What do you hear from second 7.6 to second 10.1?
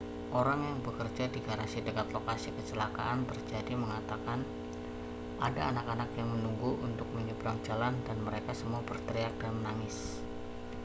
jalan dan mereka semua berteriak dan menangis